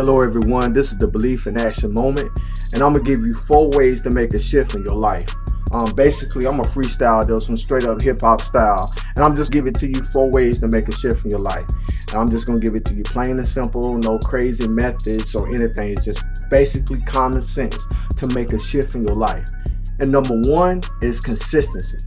[0.00, 0.72] Hello, everyone.
[0.72, 2.30] This is the Belief in Action Moment,
[2.72, 5.30] and I'm gonna give you four ways to make a shift in your life.
[5.74, 9.52] Um, basically, I'm a freestyle, though, some straight up hip hop style, and I'm just
[9.52, 11.66] giving to you four ways to make a shift in your life.
[12.08, 15.46] And I'm just gonna give it to you plain and simple, no crazy methods or
[15.54, 15.92] anything.
[15.92, 17.86] It's just basically common sense
[18.16, 19.50] to make a shift in your life.
[19.98, 21.98] And number one is consistency.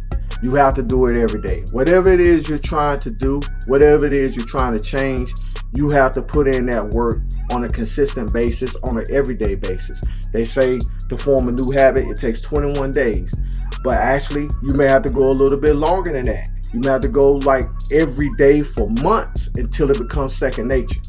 [0.41, 1.64] You have to do it every day.
[1.71, 5.32] Whatever it is you're trying to do, whatever it is you're trying to change,
[5.75, 7.21] you have to put in that work
[7.52, 10.02] on a consistent basis, on an everyday basis.
[10.32, 10.79] They say
[11.10, 13.33] to form a new habit, it takes 21 days.
[13.83, 16.47] But actually, you may have to go a little bit longer than that.
[16.74, 21.02] You may have to go like every day for months until it becomes second nature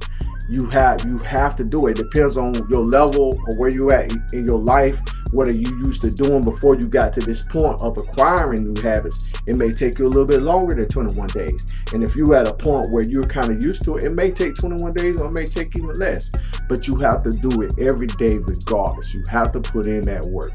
[0.48, 1.92] you have you have to do it.
[1.92, 5.00] it depends on your level or where you're at in your life
[5.34, 8.80] what are you used to doing before you got to this point of acquiring new
[8.80, 9.32] habits?
[9.46, 11.72] It may take you a little bit longer than 21 days.
[11.92, 14.30] And if you're at a point where you're kind of used to it it may
[14.30, 16.30] take 21 days or it may take even less.
[16.68, 19.12] But you have to do it every day regardless.
[19.12, 20.52] You have to put in that work.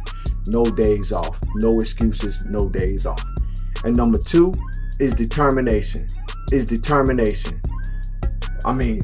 [0.48, 1.42] No days off.
[1.56, 2.46] No excuses.
[2.46, 3.24] No days off.
[3.84, 4.54] And number two
[5.00, 6.08] is determination.
[6.54, 7.62] Is determination.
[8.64, 9.02] I mean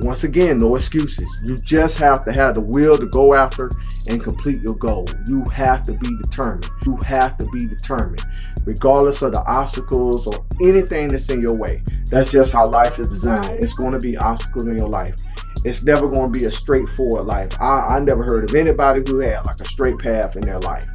[0.00, 1.28] once again, no excuses.
[1.44, 3.70] You just have to have the will to go after
[4.08, 5.06] and complete your goal.
[5.26, 6.70] You have to be determined.
[6.86, 8.22] You have to be determined,
[8.64, 11.82] regardless of the obstacles or anything that's in your way.
[12.10, 13.62] That's just how life is designed.
[13.62, 15.16] It's going to be obstacles in your life.
[15.64, 17.52] It's never going to be a straightforward life.
[17.60, 20.86] I, I never heard of anybody who had like a straight path in their life.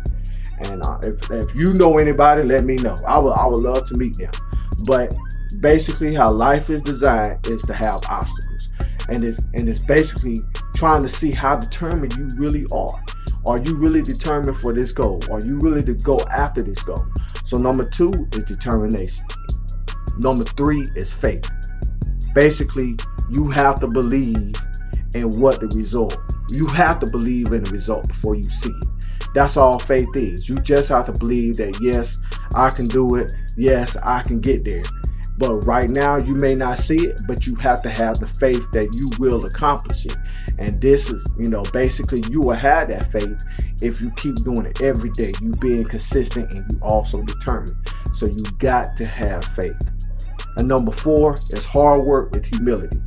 [0.59, 2.97] And uh, if, if you know anybody, let me know.
[3.05, 4.31] I would I would love to meet them.
[4.85, 5.15] But
[5.59, 8.56] basically, how life is designed is to have obstacles
[9.09, 10.37] and it's and it's basically
[10.75, 13.03] trying to see how determined you really are.
[13.45, 15.21] Are you really determined for this goal?
[15.31, 17.05] Are you really to go after this goal?
[17.45, 19.25] So number two is determination.
[20.17, 21.49] Number three is faith.
[22.35, 22.97] Basically,
[23.29, 24.55] you have to believe
[25.13, 26.17] in what the result.
[26.49, 28.87] You have to believe in the result before you see it.
[29.33, 30.49] That's all faith is.
[30.49, 32.17] You just have to believe that yes,
[32.55, 33.31] I can do it.
[33.55, 34.83] Yes, I can get there.
[35.37, 38.69] But right now, you may not see it, but you have to have the faith
[38.71, 40.17] that you will accomplish it.
[40.57, 43.43] And this is, you know, basically you will have that faith
[43.81, 45.33] if you keep doing it every day.
[45.39, 47.75] You being consistent and you also determined.
[48.13, 49.79] So you got to have faith.
[50.55, 52.97] And number four is hard work with humility.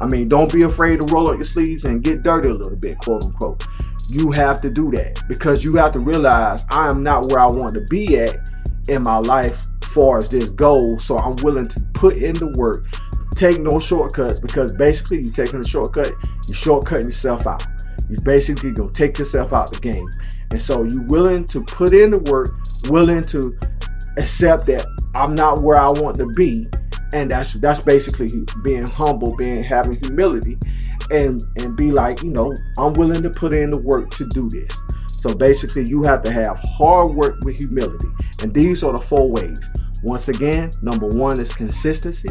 [0.00, 2.76] I mean, don't be afraid to roll up your sleeves and get dirty a little
[2.76, 3.64] bit, quote unquote.
[4.08, 7.46] You have to do that because you have to realize I am not where I
[7.46, 8.50] want to be at
[8.88, 10.98] in my life far as this goal.
[10.98, 12.86] So I'm willing to put in the work,
[13.34, 16.12] take no shortcuts because basically you're taking a shortcut,
[16.46, 17.64] you're shortcutting yourself out.
[18.08, 20.08] You basically gonna take yourself out the game.
[20.50, 22.56] And so you're willing to put in the work,
[22.88, 23.58] willing to
[24.16, 26.68] accept that I'm not where I want to be.
[27.12, 28.30] And that's that's basically
[28.62, 30.58] being humble, being having humility,
[31.10, 34.48] and and be like, you know, I'm willing to put in the work to do
[34.50, 34.78] this.
[35.18, 38.08] So basically, you have to have hard work with humility.
[38.40, 39.58] And these are the four ways.
[40.02, 42.30] Once again, number one is consistency.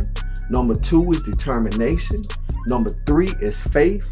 [0.50, 2.22] Number two is determination.
[2.68, 4.10] Number three is faith.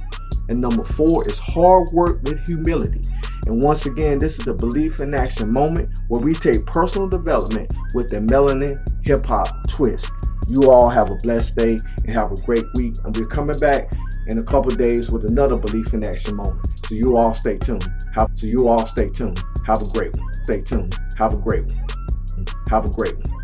[0.50, 3.02] And number four is hard work with humility.
[3.48, 7.74] And once again, this is the Belief in Action moment where we take personal development
[7.94, 10.12] with the melanin hip hop twist.
[10.48, 12.96] You all have a blessed day and have a great week.
[13.04, 13.92] And we're coming back
[14.28, 16.66] in a couple days with another Belief in Action moment.
[16.86, 17.88] So you all stay tuned.
[18.14, 19.42] Have, so you all stay tuned.
[19.66, 20.34] Have a great one.
[20.44, 20.96] Stay tuned.
[21.18, 22.46] Have a great one.
[22.70, 23.35] Have a great one.